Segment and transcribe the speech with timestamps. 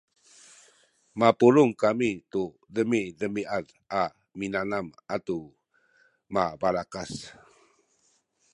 [1.19, 3.65] mapulung kami tu demidemiad
[4.01, 4.03] a
[4.37, 5.37] minanam atu
[6.33, 7.11] mabalakas